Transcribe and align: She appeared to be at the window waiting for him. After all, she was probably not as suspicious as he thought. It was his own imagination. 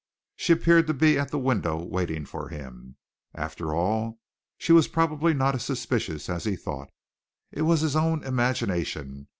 She 0.35 0.51
appeared 0.51 0.87
to 0.87 0.95
be 0.95 1.19
at 1.19 1.29
the 1.29 1.37
window 1.37 1.77
waiting 1.85 2.25
for 2.25 2.49
him. 2.49 2.95
After 3.35 3.75
all, 3.75 4.19
she 4.57 4.71
was 4.71 4.87
probably 4.87 5.31
not 5.35 5.53
as 5.53 5.63
suspicious 5.63 6.27
as 6.27 6.43
he 6.43 6.55
thought. 6.55 6.89
It 7.51 7.61
was 7.69 7.81
his 7.81 7.95
own 7.95 8.23
imagination. 8.23 9.27